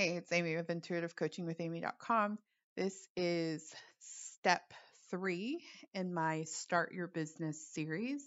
Hey, 0.00 0.16
it's 0.16 0.32
Amy 0.32 0.56
with 0.56 0.68
intuitivecoachingwithamy.com. 0.68 2.38
This 2.74 3.06
is 3.18 3.70
step 3.98 4.72
three 5.10 5.62
in 5.92 6.14
my 6.14 6.44
Start 6.44 6.94
Your 6.94 7.06
Business 7.06 7.62
series. 7.74 8.22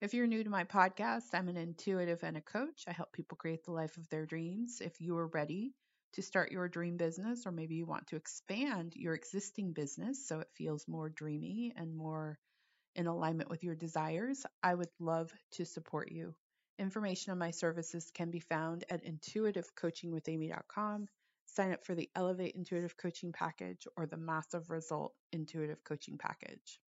If 0.00 0.14
you're 0.14 0.26
new 0.26 0.42
to 0.42 0.48
my 0.48 0.64
podcast, 0.64 1.34
I'm 1.34 1.50
an 1.50 1.58
intuitive 1.58 2.22
and 2.22 2.38
a 2.38 2.40
coach. 2.40 2.84
I 2.88 2.92
help 2.92 3.12
people 3.12 3.36
create 3.36 3.66
the 3.66 3.72
life 3.72 3.98
of 3.98 4.08
their 4.08 4.24
dreams. 4.24 4.80
If 4.80 4.98
you 4.98 5.18
are 5.18 5.26
ready 5.26 5.74
to 6.14 6.22
start 6.22 6.50
your 6.50 6.68
dream 6.68 6.96
business, 6.96 7.44
or 7.44 7.52
maybe 7.52 7.74
you 7.74 7.84
want 7.84 8.06
to 8.06 8.16
expand 8.16 8.94
your 8.96 9.12
existing 9.12 9.74
business 9.74 10.26
so 10.26 10.40
it 10.40 10.48
feels 10.54 10.88
more 10.88 11.10
dreamy 11.10 11.74
and 11.76 11.94
more 11.94 12.38
in 12.96 13.08
alignment 13.08 13.50
with 13.50 13.62
your 13.62 13.74
desires, 13.74 14.46
I 14.62 14.74
would 14.74 14.88
love 14.98 15.30
to 15.56 15.66
support 15.66 16.10
you. 16.10 16.34
Information 16.78 17.32
on 17.32 17.38
my 17.38 17.52
services 17.52 18.10
can 18.12 18.30
be 18.30 18.40
found 18.40 18.84
at 18.90 19.04
intuitivecoachingwithamy.com. 19.04 21.06
Sign 21.46 21.72
up 21.72 21.84
for 21.84 21.94
the 21.94 22.10
Elevate 22.16 22.56
Intuitive 22.56 22.96
Coaching 22.96 23.32
Package 23.32 23.86
or 23.96 24.06
the 24.06 24.16
Massive 24.16 24.70
Result 24.70 25.14
Intuitive 25.32 25.84
Coaching 25.84 26.18
Package. 26.18 26.80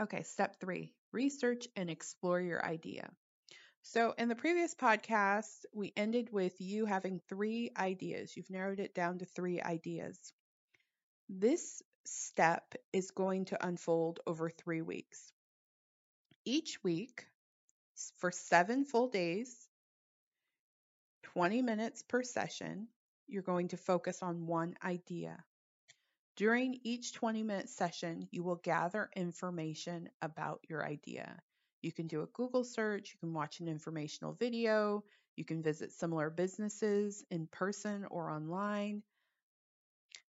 Okay, 0.00 0.22
step 0.22 0.58
three 0.60 0.94
research 1.12 1.68
and 1.76 1.90
explore 1.90 2.40
your 2.40 2.64
idea. 2.64 3.10
So, 3.82 4.14
in 4.16 4.28
the 4.28 4.34
previous 4.34 4.74
podcast, 4.74 5.64
we 5.74 5.92
ended 5.96 6.32
with 6.32 6.58
you 6.60 6.86
having 6.86 7.20
three 7.28 7.70
ideas. 7.76 8.36
You've 8.36 8.50
narrowed 8.50 8.80
it 8.80 8.94
down 8.94 9.18
to 9.18 9.24
three 9.24 9.60
ideas. 9.60 10.18
This 11.28 11.82
step 12.04 12.74
is 12.92 13.10
going 13.10 13.46
to 13.46 13.66
unfold 13.66 14.20
over 14.26 14.50
three 14.50 14.82
weeks. 14.82 15.32
Each 16.44 16.82
week, 16.82 17.26
for 18.18 18.30
seven 18.30 18.84
full 18.84 19.08
days, 19.08 19.68
20 21.34 21.62
minutes 21.62 22.02
per 22.02 22.22
session, 22.22 22.88
you're 23.28 23.42
going 23.42 23.68
to 23.68 23.76
focus 23.76 24.22
on 24.22 24.46
one 24.46 24.74
idea. 24.84 25.44
During 26.36 26.80
each 26.82 27.12
20 27.12 27.42
minute 27.42 27.68
session, 27.68 28.28
you 28.30 28.42
will 28.42 28.56
gather 28.56 29.10
information 29.14 30.08
about 30.22 30.60
your 30.68 30.84
idea. 30.84 31.38
You 31.82 31.92
can 31.92 32.06
do 32.06 32.22
a 32.22 32.26
Google 32.26 32.64
search, 32.64 33.12
you 33.12 33.18
can 33.20 33.34
watch 33.34 33.60
an 33.60 33.68
informational 33.68 34.34
video, 34.34 35.04
you 35.36 35.44
can 35.44 35.62
visit 35.62 35.92
similar 35.92 36.30
businesses 36.30 37.24
in 37.30 37.46
person 37.46 38.06
or 38.10 38.30
online. 38.30 39.02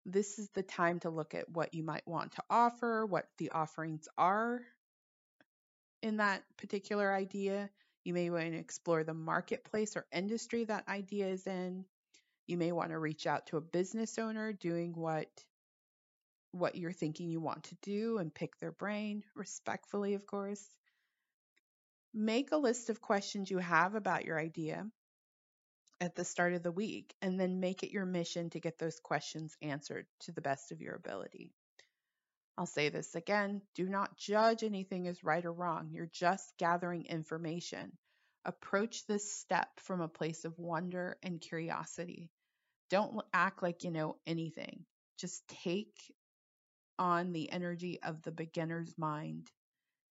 This 0.05 0.39
is 0.39 0.49
the 0.49 0.63
time 0.63 0.99
to 1.01 1.09
look 1.09 1.35
at 1.35 1.49
what 1.49 1.73
you 1.73 1.83
might 1.83 2.07
want 2.07 2.33
to 2.33 2.43
offer, 2.49 3.05
what 3.05 3.27
the 3.37 3.51
offerings 3.51 4.07
are 4.17 4.61
in 6.01 6.17
that 6.17 6.43
particular 6.57 7.13
idea. 7.13 7.69
You 8.03 8.13
may 8.13 8.29
want 8.29 8.51
to 8.51 8.57
explore 8.57 9.03
the 9.03 9.13
marketplace 9.13 9.95
or 9.95 10.05
industry 10.11 10.63
that 10.65 10.87
idea 10.87 11.27
is 11.27 11.45
in. 11.45 11.85
You 12.47 12.57
may 12.57 12.71
want 12.71 12.89
to 12.89 12.99
reach 12.99 13.27
out 13.27 13.47
to 13.47 13.57
a 13.57 13.61
business 13.61 14.17
owner 14.17 14.53
doing 14.53 14.93
what 14.93 15.29
what 16.53 16.75
you're 16.75 16.91
thinking 16.91 17.29
you 17.29 17.39
want 17.39 17.63
to 17.63 17.75
do 17.81 18.17
and 18.17 18.33
pick 18.33 18.57
their 18.59 18.73
brain 18.73 19.23
respectfully, 19.35 20.15
of 20.15 20.25
course. 20.25 20.61
Make 22.13 22.51
a 22.51 22.57
list 22.57 22.89
of 22.89 22.99
questions 22.99 23.49
you 23.49 23.59
have 23.59 23.95
about 23.95 24.25
your 24.25 24.37
idea 24.37 24.85
at 26.01 26.15
the 26.15 26.25
start 26.25 26.53
of 26.53 26.63
the 26.63 26.71
week 26.71 27.13
and 27.21 27.39
then 27.39 27.61
make 27.61 27.83
it 27.83 27.91
your 27.91 28.05
mission 28.05 28.49
to 28.49 28.59
get 28.59 28.77
those 28.79 28.99
questions 28.99 29.55
answered 29.61 30.07
to 30.21 30.33
the 30.33 30.41
best 30.41 30.73
of 30.73 30.81
your 30.81 30.95
ability. 30.95 31.53
I'll 32.57 32.65
say 32.65 32.89
this 32.89 33.15
again 33.15 33.61
do 33.75 33.87
not 33.87 34.17
judge 34.17 34.63
anything 34.63 35.07
as 35.07 35.23
right 35.23 35.45
or 35.45 35.53
wrong. 35.53 35.89
You're 35.91 36.09
just 36.11 36.53
gathering 36.57 37.05
information. 37.05 37.97
Approach 38.45 39.05
this 39.07 39.31
step 39.33 39.69
from 39.79 40.01
a 40.01 40.07
place 40.07 40.45
of 40.45 40.57
wonder 40.57 41.17
and 41.23 41.41
curiosity. 41.41 42.29
Don't 42.89 43.21
act 43.33 43.63
like 43.63 43.83
you 43.83 43.91
know 43.91 44.17
anything. 44.25 44.85
Just 45.17 45.47
take 45.63 45.95
on 46.99 47.33
the 47.33 47.51
energy 47.51 47.99
of 48.03 48.21
the 48.23 48.31
beginner's 48.31 48.93
mind 48.97 49.49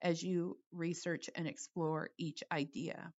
as 0.02 0.22
you 0.22 0.59
research 0.72 1.28
and 1.34 1.47
explore 1.47 2.10
each 2.19 2.42
idea. 2.50 3.12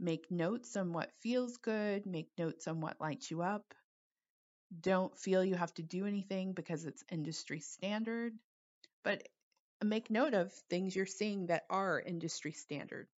Make 0.00 0.30
notes 0.30 0.76
on 0.76 0.92
what 0.92 1.12
feels 1.20 1.56
good, 1.58 2.06
make 2.06 2.30
notes 2.38 2.68
on 2.68 2.80
what 2.80 3.00
lights 3.00 3.30
you 3.30 3.42
up, 3.42 3.74
don't 4.80 5.16
feel 5.16 5.44
you 5.44 5.54
have 5.54 5.72
to 5.74 5.82
do 5.82 6.06
anything 6.06 6.52
because 6.52 6.84
it's 6.84 7.04
industry 7.10 7.60
standard, 7.60 8.32
but 9.02 9.26
make 9.82 10.10
note 10.10 10.34
of 10.34 10.52
things 10.68 10.94
you're 10.94 11.06
seeing 11.06 11.46
that 11.46 11.64
are 11.70 12.00
industry 12.00 12.52
standard. 12.52 13.08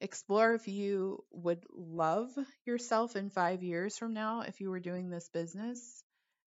Explore 0.00 0.54
if 0.54 0.68
you 0.68 1.24
would 1.30 1.64
love 1.72 2.30
yourself 2.66 3.16
in 3.16 3.30
five 3.30 3.62
years 3.62 3.96
from 3.96 4.12
now 4.12 4.42
if 4.42 4.60
you 4.60 4.70
were 4.70 4.80
doing 4.80 5.08
this 5.08 5.28
business 5.28 6.02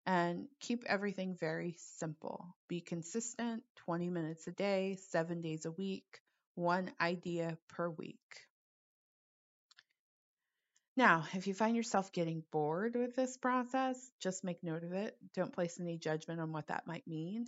and 0.05 0.47
keep 0.59 0.84
everything 0.85 1.35
very 1.35 1.75
simple. 1.97 2.55
Be 2.67 2.81
consistent 2.81 3.63
20 3.85 4.09
minutes 4.09 4.47
a 4.47 4.51
day, 4.51 4.97
seven 5.09 5.41
days 5.41 5.66
a 5.66 5.72
week, 5.72 6.22
one 6.55 6.91
idea 7.01 7.57
per 7.69 7.89
week. 7.89 8.19
Now, 10.97 11.25
if 11.34 11.46
you 11.47 11.53
find 11.53 11.78
yourself 11.78 12.12
getting 12.12 12.44
bored 12.52 12.96
with 12.96 13.16
this 13.16 13.38
process, 13.38 14.12
just 14.19 14.44
make 14.44 14.63
note 14.63 14.84
of 14.84 14.94
it. 14.94 15.16
Don't 15.34 15.53
place 15.53 15.80
any 15.80 15.97
judgment 15.97 16.41
on 16.41 16.52
what 16.52 16.68
that 16.68 16.88
might 16.88 17.08
mean. 17.08 17.46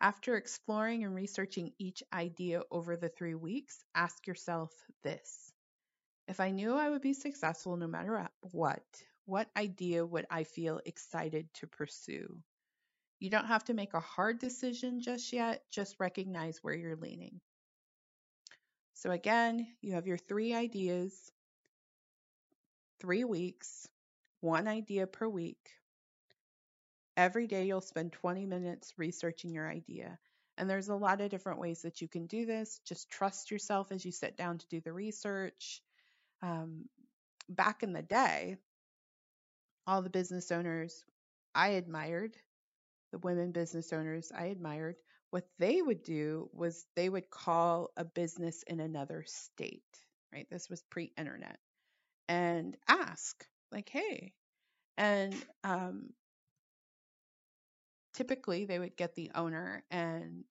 After 0.00 0.36
exploring 0.36 1.04
and 1.04 1.14
researching 1.14 1.72
each 1.78 2.02
idea 2.12 2.62
over 2.70 2.96
the 2.96 3.10
three 3.10 3.36
weeks, 3.36 3.84
ask 3.94 4.26
yourself 4.26 4.72
this 5.04 5.52
If 6.26 6.40
I 6.40 6.50
knew 6.50 6.74
I 6.74 6.90
would 6.90 7.00
be 7.00 7.14
successful 7.14 7.76
no 7.76 7.86
matter 7.86 8.28
what, 8.40 8.84
what 9.24 9.48
idea 9.56 10.04
would 10.04 10.26
I 10.28 10.44
feel 10.44 10.80
excited 10.84 11.54
to 11.54 11.68
pursue? 11.68 12.42
You 13.20 13.30
don't 13.30 13.46
have 13.46 13.64
to 13.66 13.74
make 13.74 13.94
a 13.94 14.00
hard 14.00 14.40
decision 14.40 15.00
just 15.00 15.32
yet, 15.32 15.62
just 15.70 16.00
recognize 16.00 16.58
where 16.62 16.74
you're 16.74 16.96
leaning. 16.96 17.40
So, 18.94 19.12
again, 19.12 19.76
you 19.80 19.92
have 19.92 20.08
your 20.08 20.18
three 20.18 20.54
ideas 20.54 21.30
three 23.00 23.24
weeks, 23.24 23.88
one 24.40 24.68
idea 24.68 25.06
per 25.06 25.28
week. 25.28 25.70
Every 27.16 27.46
day 27.46 27.66
you'll 27.66 27.80
spend 27.80 28.12
20 28.12 28.46
minutes 28.46 28.94
researching 28.96 29.52
your 29.52 29.68
idea. 29.68 30.18
And 30.56 30.68
there's 30.68 30.88
a 30.88 30.94
lot 30.94 31.20
of 31.20 31.30
different 31.30 31.60
ways 31.60 31.82
that 31.82 32.00
you 32.00 32.08
can 32.08 32.26
do 32.26 32.46
this. 32.46 32.80
Just 32.84 33.10
trust 33.10 33.50
yourself 33.50 33.92
as 33.92 34.04
you 34.04 34.12
sit 34.12 34.36
down 34.36 34.58
to 34.58 34.66
do 34.68 34.80
the 34.80 34.92
research. 34.92 35.80
Um, 36.42 36.88
back 37.48 37.82
in 37.82 37.92
the 37.92 38.02
day, 38.02 38.56
all 39.86 40.02
the 40.02 40.10
business 40.10 40.52
owners 40.52 41.04
I 41.54 41.70
admired, 41.70 42.36
the 43.12 43.18
women 43.18 43.52
business 43.52 43.92
owners 43.92 44.30
I 44.36 44.46
admired, 44.46 44.96
what 45.30 45.46
they 45.58 45.80
would 45.80 46.02
do 46.02 46.48
was 46.52 46.86
they 46.94 47.08
would 47.08 47.30
call 47.30 47.90
a 47.96 48.04
business 48.04 48.62
in 48.64 48.80
another 48.80 49.24
state, 49.26 49.82
right? 50.32 50.46
This 50.50 50.68
was 50.68 50.82
pre 50.90 51.12
internet 51.16 51.58
and 52.28 52.76
ask, 52.88 53.46
like, 53.72 53.88
hey. 53.88 54.32
And 54.96 55.34
um, 55.64 56.10
typically 58.14 58.64
they 58.66 58.78
would 58.78 58.96
get 58.96 59.14
the 59.14 59.30
owner 59.34 59.84
and 59.90 60.44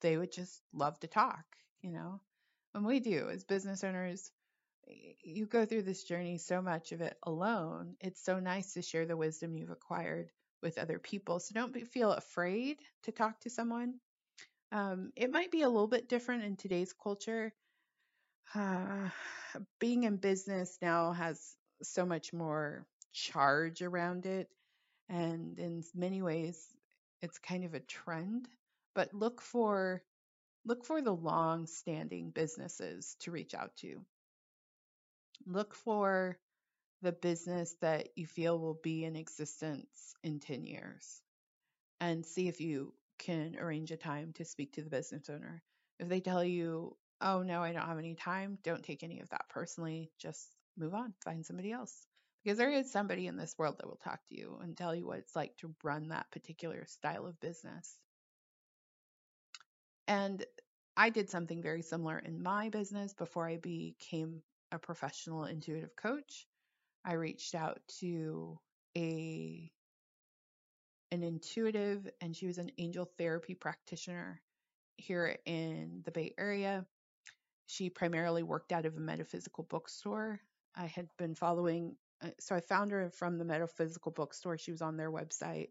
they 0.00 0.16
would 0.16 0.32
just 0.32 0.62
love 0.72 0.98
to 1.00 1.06
talk, 1.06 1.44
you 1.82 1.90
know. 1.92 2.20
And 2.74 2.84
we 2.84 3.00
do 3.00 3.28
as 3.30 3.44
business 3.44 3.82
owners, 3.84 4.30
you 5.22 5.46
go 5.46 5.64
through 5.64 5.82
this 5.82 6.04
journey 6.04 6.38
so 6.38 6.62
much 6.62 6.92
of 6.92 7.00
it 7.00 7.16
alone. 7.22 7.96
It's 8.00 8.22
so 8.24 8.38
nice 8.38 8.74
to 8.74 8.82
share 8.82 9.06
the 9.06 9.16
wisdom 9.16 9.56
you've 9.56 9.70
acquired 9.70 10.30
with 10.62 10.78
other 10.78 10.98
people. 10.98 11.40
So 11.40 11.54
don't 11.54 11.72
be, 11.72 11.80
feel 11.84 12.12
afraid 12.12 12.78
to 13.04 13.12
talk 13.12 13.40
to 13.40 13.50
someone. 13.50 13.94
Um, 14.72 15.12
it 15.16 15.32
might 15.32 15.50
be 15.50 15.62
a 15.62 15.68
little 15.68 15.88
bit 15.88 16.08
different 16.08 16.44
in 16.44 16.56
today's 16.56 16.92
culture. 16.92 17.52
Uh, 18.54 19.10
being 19.78 20.04
in 20.04 20.16
business 20.16 20.78
now 20.80 21.12
has 21.12 21.54
so 21.82 22.06
much 22.06 22.32
more 22.32 22.86
charge 23.12 23.82
around 23.82 24.26
it. 24.26 24.48
And 25.08 25.58
in 25.58 25.84
many 25.94 26.22
ways, 26.22 26.64
it's 27.22 27.38
kind 27.38 27.64
of 27.64 27.74
a 27.74 27.80
trend. 27.80 28.48
But 28.94 29.14
look 29.14 29.40
for 29.40 30.02
look 30.64 30.84
for 30.84 31.00
the 31.00 31.14
long 31.14 31.66
standing 31.66 32.30
businesses 32.30 33.16
to 33.20 33.30
reach 33.30 33.54
out 33.54 33.76
to. 33.78 34.04
Look 35.46 35.74
for 35.74 36.38
the 37.02 37.12
business 37.12 37.74
that 37.80 38.08
you 38.16 38.26
feel 38.26 38.58
will 38.58 38.78
be 38.82 39.04
in 39.04 39.16
existence 39.16 40.14
in 40.22 40.40
10 40.40 40.66
years 40.66 41.22
and 42.00 42.26
see 42.26 42.48
if 42.48 42.60
you 42.60 42.92
can 43.18 43.56
arrange 43.58 43.90
a 43.90 43.96
time 43.96 44.32
to 44.34 44.44
speak 44.44 44.72
to 44.72 44.82
the 44.82 44.90
business 44.90 45.28
owner. 45.30 45.62
If 45.98 46.08
they 46.08 46.20
tell 46.20 46.44
you 46.44 46.96
oh 47.20 47.42
no, 47.42 47.62
I 47.62 47.72
don't 47.72 47.86
have 47.86 47.98
any 47.98 48.14
time, 48.14 48.58
don't 48.62 48.84
take 48.84 49.02
any 49.02 49.20
of 49.20 49.30
that 49.30 49.48
personally. 49.48 50.10
Just 50.18 50.46
move 50.76 50.94
on, 50.94 51.14
find 51.24 51.44
somebody 51.44 51.72
else. 51.72 52.06
Because 52.44 52.58
there 52.58 52.70
is 52.70 52.90
somebody 52.90 53.26
in 53.26 53.36
this 53.36 53.54
world 53.58 53.76
that 53.78 53.86
will 53.86 54.00
talk 54.02 54.20
to 54.28 54.36
you 54.36 54.58
and 54.62 54.76
tell 54.76 54.94
you 54.94 55.06
what 55.06 55.18
it's 55.18 55.36
like 55.36 55.56
to 55.58 55.74
run 55.82 56.08
that 56.08 56.30
particular 56.30 56.86
style 56.86 57.26
of 57.26 57.40
business. 57.40 57.98
And 60.06 60.44
I 60.96 61.10
did 61.10 61.28
something 61.30 61.62
very 61.62 61.82
similar 61.82 62.18
in 62.18 62.42
my 62.42 62.70
business 62.70 63.12
before 63.12 63.46
I 63.46 63.56
became 63.56 64.42
a 64.72 64.78
professional 64.78 65.44
intuitive 65.44 65.94
coach. 65.96 66.46
I 67.04 67.14
reached 67.14 67.54
out 67.54 67.80
to 68.00 68.58
a 68.96 69.70
an 71.10 71.22
intuitive 71.22 72.08
and 72.20 72.36
she 72.36 72.46
was 72.46 72.58
an 72.58 72.70
angel 72.78 73.10
therapy 73.16 73.54
practitioner 73.54 74.42
here 74.96 75.38
in 75.46 76.02
the 76.04 76.10
Bay 76.10 76.34
Area. 76.36 76.84
She 77.68 77.90
primarily 77.90 78.42
worked 78.42 78.72
out 78.72 78.86
of 78.86 78.96
a 78.96 79.00
metaphysical 79.00 79.62
bookstore. 79.62 80.40
I 80.74 80.86
had 80.86 81.06
been 81.18 81.34
following, 81.34 81.96
uh, 82.22 82.30
so 82.40 82.56
I 82.56 82.60
found 82.60 82.92
her 82.92 83.10
from 83.10 83.36
the 83.36 83.44
metaphysical 83.44 84.10
bookstore. 84.10 84.56
She 84.56 84.70
was 84.70 84.80
on 84.80 84.96
their 84.96 85.12
website. 85.12 85.68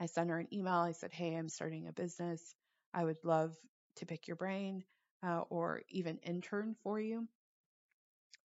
I 0.00 0.06
sent 0.06 0.30
her 0.30 0.38
an 0.38 0.48
email. 0.54 0.72
I 0.72 0.92
said, 0.92 1.12
Hey, 1.12 1.36
I'm 1.36 1.50
starting 1.50 1.86
a 1.86 1.92
business. 1.92 2.54
I 2.94 3.04
would 3.04 3.22
love 3.24 3.54
to 3.96 4.06
pick 4.06 4.26
your 4.26 4.38
brain 4.38 4.84
uh, 5.22 5.42
or 5.50 5.82
even 5.90 6.16
intern 6.22 6.76
for 6.82 6.98
you. 6.98 7.28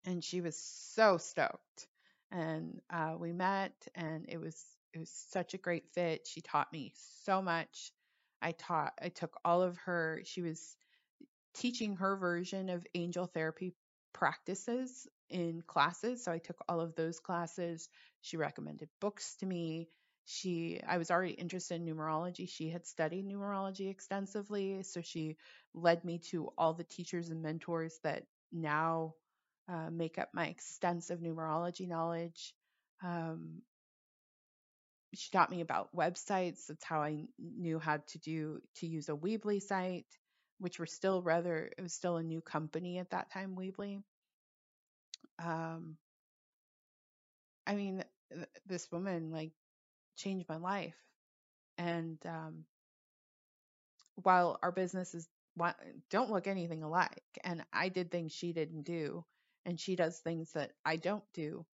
And 0.04 0.22
she 0.24 0.40
was 0.40 0.56
so 0.56 1.18
stoked. 1.18 1.86
And 2.32 2.80
uh, 2.90 3.14
we 3.16 3.32
met, 3.32 3.72
and 3.94 4.26
it 4.28 4.38
was 4.38 4.60
it 4.92 4.98
was 4.98 5.10
such 5.30 5.54
a 5.54 5.58
great 5.58 5.88
fit. 5.92 6.26
She 6.26 6.40
taught 6.40 6.72
me 6.72 6.92
so 7.22 7.40
much. 7.40 7.92
I 8.42 8.52
taught 8.52 8.94
I 9.00 9.08
took 9.08 9.38
all 9.44 9.62
of 9.62 9.76
her. 9.78 10.20
She 10.24 10.42
was 10.42 10.76
teaching 11.58 11.96
her 11.96 12.16
version 12.16 12.70
of 12.70 12.86
angel 12.94 13.26
therapy 13.26 13.74
practices 14.12 15.06
in 15.28 15.62
classes. 15.66 16.24
So 16.24 16.32
I 16.32 16.38
took 16.38 16.56
all 16.68 16.80
of 16.80 16.94
those 16.94 17.18
classes. 17.20 17.88
She 18.22 18.36
recommended 18.36 18.88
books 19.00 19.34
to 19.40 19.46
me. 19.46 19.88
She 20.24 20.80
I 20.86 20.98
was 20.98 21.10
already 21.10 21.32
interested 21.32 21.76
in 21.76 21.86
numerology. 21.86 22.48
She 22.48 22.70
had 22.70 22.86
studied 22.86 23.26
numerology 23.26 23.90
extensively, 23.90 24.82
so 24.82 25.00
she 25.00 25.36
led 25.74 26.04
me 26.04 26.18
to 26.30 26.50
all 26.56 26.74
the 26.74 26.84
teachers 26.84 27.30
and 27.30 27.42
mentors 27.42 27.98
that 28.04 28.24
now 28.52 29.14
uh, 29.68 29.90
make 29.90 30.18
up 30.18 30.28
my 30.32 30.46
extensive 30.46 31.20
numerology 31.20 31.88
knowledge. 31.88 32.54
Um, 33.02 33.62
she 35.14 35.30
taught 35.30 35.50
me 35.50 35.62
about 35.62 35.94
websites. 35.96 36.66
That's 36.68 36.84
how 36.84 37.00
I 37.00 37.24
knew 37.38 37.78
how 37.78 37.98
to 38.08 38.18
do 38.18 38.60
to 38.76 38.86
use 38.86 39.08
a 39.08 39.12
Weebly 39.12 39.62
site 39.62 40.06
which 40.58 40.78
were 40.78 40.86
still 40.86 41.22
rather 41.22 41.72
it 41.78 41.82
was 41.82 41.92
still 41.94 42.16
a 42.16 42.22
new 42.22 42.40
company 42.40 42.98
at 42.98 43.10
that 43.10 43.30
time, 43.32 43.56
Weebly. 43.56 44.02
Um, 45.38 45.96
I 47.66 47.74
mean, 47.74 48.04
th- 48.32 48.48
this 48.66 48.90
woman 48.90 49.30
like 49.30 49.52
changed 50.16 50.48
my 50.48 50.56
life, 50.56 50.96
and 51.78 52.18
um, 52.26 52.66
while 54.22 54.58
our 54.62 54.72
businesses 54.72 55.28
don't 56.10 56.30
look 56.30 56.46
anything 56.46 56.82
alike, 56.82 57.22
and 57.44 57.64
I 57.72 57.88
did 57.88 58.10
things 58.10 58.32
she 58.32 58.52
didn't 58.52 58.82
do, 58.82 59.24
and 59.64 59.78
she 59.80 59.96
does 59.96 60.18
things 60.18 60.52
that 60.52 60.72
I 60.84 60.96
don't 60.96 61.24
do. 61.34 61.66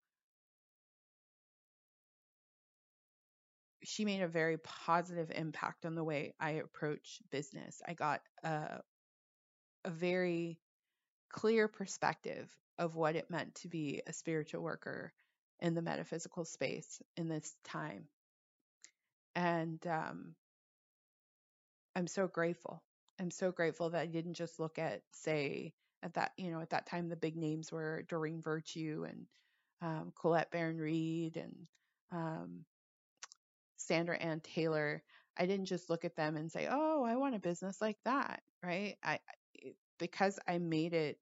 She 3.83 4.05
made 4.05 4.21
a 4.21 4.27
very 4.27 4.57
positive 4.57 5.31
impact 5.35 5.85
on 5.85 5.95
the 5.95 6.03
way 6.03 6.33
I 6.39 6.51
approach 6.51 7.21
business. 7.31 7.81
I 7.87 7.93
got 7.93 8.21
a 8.43 8.81
a 9.85 9.89
very 9.89 10.59
clear 11.29 11.67
perspective 11.67 12.49
of 12.77 12.95
what 12.95 13.15
it 13.15 13.29
meant 13.29 13.55
to 13.55 13.67
be 13.67 14.01
a 14.07 14.13
spiritual 14.13 14.61
worker 14.61 15.13
in 15.59 15.75
the 15.75 15.81
metaphysical 15.81 16.45
space 16.45 17.01
in 17.17 17.27
this 17.27 17.55
time. 17.63 18.05
And 19.35 19.85
um, 19.87 20.35
I'm 21.95 22.07
so 22.07 22.27
grateful. 22.27 22.83
I'm 23.19 23.31
so 23.31 23.51
grateful 23.51 23.89
that 23.91 24.01
I 24.01 24.05
didn't 24.07 24.35
just 24.35 24.59
look 24.59 24.79
at, 24.79 25.01
say, 25.11 25.73
at 26.01 26.15
that, 26.15 26.31
you 26.37 26.51
know, 26.51 26.61
at 26.61 26.71
that 26.71 26.87
time, 26.87 27.09
the 27.09 27.15
big 27.15 27.35
names 27.35 27.71
were 27.71 28.03
Doreen 28.09 28.41
Virtue 28.41 29.05
and 29.07 29.25
um, 29.81 30.13
Colette 30.19 30.51
Baron 30.51 30.77
Reid 30.79 31.37
and 31.37 31.55
um, 32.11 32.65
Sandra 33.83 34.17
Anne 34.17 34.41
Taylor. 34.41 35.03
I 35.37 35.45
didn't 35.45 35.65
just 35.65 35.89
look 35.89 36.05
at 36.05 36.15
them 36.15 36.35
and 36.37 36.51
say, 36.51 36.67
"Oh, 36.69 37.03
I 37.03 37.15
want 37.17 37.35
a 37.35 37.39
business 37.39 37.81
like 37.81 37.97
that," 38.05 38.43
right? 38.63 38.97
I 39.03 39.19
because 39.99 40.39
I 40.47 40.59
made 40.59 40.93
it 40.93 41.19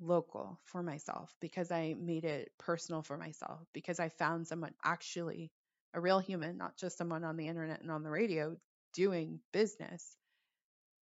local 0.00 0.58
for 0.64 0.82
myself, 0.82 1.34
because 1.40 1.70
I 1.70 1.94
made 1.94 2.24
it 2.24 2.52
personal 2.58 3.02
for 3.02 3.16
myself, 3.16 3.66
because 3.72 3.98
I 4.00 4.08
found 4.08 4.46
someone 4.46 4.74
actually 4.84 5.52
a 5.94 6.00
real 6.00 6.18
human, 6.18 6.56
not 6.56 6.76
just 6.76 6.98
someone 6.98 7.24
on 7.24 7.36
the 7.36 7.48
internet 7.48 7.80
and 7.82 7.90
on 7.90 8.02
the 8.02 8.10
radio 8.10 8.56
doing 8.92 9.40
business, 9.52 10.16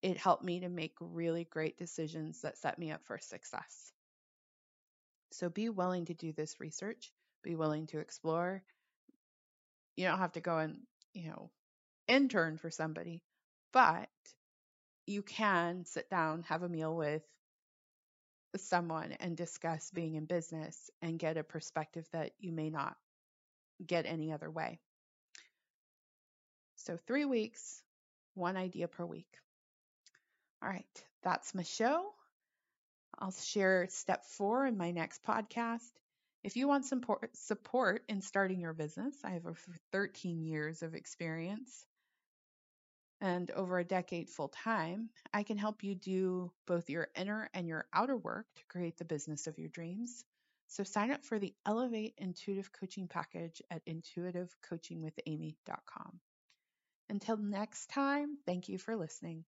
it 0.01 0.17
helped 0.17 0.43
me 0.43 0.61
to 0.61 0.69
make 0.69 0.95
really 1.01 1.45
great 1.45 1.77
decisions 1.77 2.41
that 2.41 2.57
set 2.57 2.79
me 2.79 2.91
up 2.91 3.03
for 3.05 3.17
success. 3.19 3.93
So 5.31 5.49
be 5.49 5.69
willing 5.69 6.05
to 6.05 6.15
do 6.15 6.33
this 6.33 6.59
research, 6.59 7.13
be 7.43 7.55
willing 7.55 7.85
to 7.87 7.99
explore. 7.99 8.63
You 9.95 10.07
don't 10.07 10.19
have 10.19 10.33
to 10.33 10.41
go 10.41 10.57
and, 10.57 10.79
you 11.13 11.29
know, 11.29 11.51
intern 12.07 12.57
for 12.57 12.69
somebody, 12.69 13.21
but 13.71 14.09
you 15.05 15.21
can 15.21 15.85
sit 15.85 16.09
down, 16.09 16.43
have 16.43 16.63
a 16.63 16.69
meal 16.69 16.95
with 16.95 17.23
someone 18.57 19.11
and 19.19 19.35
discuss 19.35 19.91
being 19.91 20.15
in 20.15 20.25
business 20.25 20.89
and 21.01 21.19
get 21.19 21.37
a 21.37 21.43
perspective 21.43 22.07
that 22.11 22.31
you 22.39 22.51
may 22.51 22.69
not 22.69 22.95
get 23.85 24.05
any 24.05 24.31
other 24.31 24.49
way. 24.49 24.79
So, 26.75 26.97
three 27.07 27.25
weeks, 27.25 27.81
one 28.33 28.57
idea 28.57 28.87
per 28.87 29.05
week. 29.05 29.27
All 30.61 30.69
right, 30.69 31.03
that's 31.23 31.53
my 31.55 31.63
show. 31.63 32.13
I'll 33.17 33.31
share 33.31 33.87
step 33.89 34.25
four 34.25 34.65
in 34.65 34.77
my 34.77 34.91
next 34.91 35.23
podcast. 35.23 35.91
If 36.45 36.55
you 36.55 36.67
want 36.67 36.85
some 36.85 37.01
support 37.33 38.03
in 38.07 38.21
starting 38.21 38.61
your 38.61 38.73
business, 38.73 39.15
I 39.23 39.31
have 39.31 39.47
over 39.47 39.57
13 39.91 40.43
years 40.43 40.83
of 40.83 40.93
experience 40.93 41.87
and 43.19 43.49
over 43.49 43.79
a 43.79 43.83
decade 43.83 44.29
full 44.29 44.49
time, 44.49 45.09
I 45.33 45.41
can 45.41 45.57
help 45.57 45.83
you 45.83 45.95
do 45.95 46.51
both 46.67 46.87
your 46.87 47.07
inner 47.15 47.49
and 47.55 47.67
your 47.67 47.87
outer 47.91 48.15
work 48.15 48.45
to 48.57 48.65
create 48.69 48.97
the 48.97 49.05
business 49.05 49.47
of 49.47 49.57
your 49.57 49.69
dreams. 49.69 50.23
So 50.67 50.83
sign 50.83 51.09
up 51.09 51.25
for 51.25 51.39
the 51.39 51.55
Elevate 51.65 52.13
Intuitive 52.19 52.71
Coaching 52.71 53.07
Package 53.07 53.63
at 53.71 53.83
intuitivecoachingwithamy.com. 53.87 56.19
Until 57.09 57.37
next 57.37 57.87
time, 57.87 58.37
thank 58.45 58.69
you 58.69 58.77
for 58.77 58.95
listening. 58.95 59.45